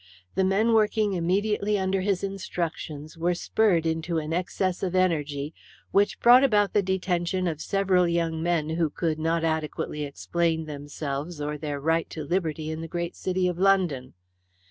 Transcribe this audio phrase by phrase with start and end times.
[0.33, 5.53] The men working immediately under his instructions were spurred into an excess of energy
[5.91, 11.39] which brought about the detention of several young men who could not adequately explain themselves
[11.39, 14.15] or their right to liberty in the great city of London.